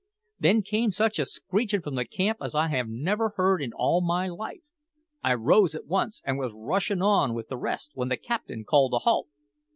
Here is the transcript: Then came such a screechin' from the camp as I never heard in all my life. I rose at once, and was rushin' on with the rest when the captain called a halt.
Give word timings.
Then 0.39 0.63
came 0.63 0.89
such 0.91 1.19
a 1.19 1.27
screechin' 1.27 1.83
from 1.83 1.93
the 1.93 2.05
camp 2.05 2.39
as 2.41 2.55
I 2.55 2.71
never 2.81 3.33
heard 3.35 3.61
in 3.61 3.71
all 3.71 4.01
my 4.01 4.27
life. 4.29 4.63
I 5.23 5.35
rose 5.35 5.75
at 5.75 5.85
once, 5.85 6.23
and 6.25 6.39
was 6.39 6.53
rushin' 6.55 7.03
on 7.03 7.35
with 7.35 7.49
the 7.49 7.57
rest 7.57 7.91
when 7.93 8.09
the 8.09 8.17
captain 8.17 8.63
called 8.65 8.93
a 8.95 9.05
halt. 9.05 9.27